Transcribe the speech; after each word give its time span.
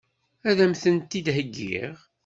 Ad 0.49 0.59
m-tent-id-heggiɣ? 0.69 1.95